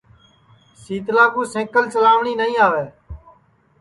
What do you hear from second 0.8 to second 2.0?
شیتلا کُو سئکل